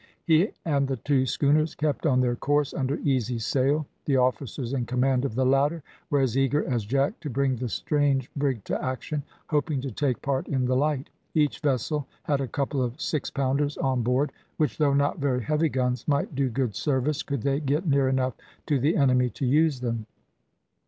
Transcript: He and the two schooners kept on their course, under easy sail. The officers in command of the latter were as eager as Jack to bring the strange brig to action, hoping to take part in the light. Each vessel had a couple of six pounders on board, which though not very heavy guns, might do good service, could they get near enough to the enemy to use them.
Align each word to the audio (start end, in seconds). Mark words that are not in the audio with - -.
He 0.25 0.49
and 0.65 0.87
the 0.87 0.95
two 0.95 1.27
schooners 1.27 1.75
kept 1.75 2.07
on 2.07 2.21
their 2.21 2.35
course, 2.35 2.73
under 2.73 2.95
easy 3.03 3.37
sail. 3.37 3.85
The 4.05 4.17
officers 4.17 4.73
in 4.73 4.87
command 4.87 5.25
of 5.25 5.35
the 5.35 5.45
latter 5.45 5.83
were 6.09 6.21
as 6.21 6.35
eager 6.35 6.65
as 6.65 6.85
Jack 6.85 7.19
to 7.19 7.29
bring 7.29 7.55
the 7.55 7.69
strange 7.69 8.27
brig 8.35 8.63
to 8.63 8.83
action, 8.83 9.21
hoping 9.49 9.79
to 9.81 9.91
take 9.91 10.19
part 10.23 10.47
in 10.47 10.65
the 10.65 10.75
light. 10.75 11.11
Each 11.35 11.59
vessel 11.59 12.07
had 12.23 12.41
a 12.41 12.47
couple 12.47 12.81
of 12.81 12.99
six 12.99 13.29
pounders 13.29 13.77
on 13.77 14.01
board, 14.01 14.31
which 14.57 14.79
though 14.79 14.95
not 14.95 15.19
very 15.19 15.43
heavy 15.43 15.69
guns, 15.69 16.07
might 16.07 16.33
do 16.33 16.49
good 16.49 16.73
service, 16.73 17.21
could 17.21 17.43
they 17.43 17.59
get 17.59 17.85
near 17.87 18.09
enough 18.09 18.33
to 18.65 18.79
the 18.79 18.97
enemy 18.97 19.29
to 19.29 19.45
use 19.45 19.81
them. 19.81 20.07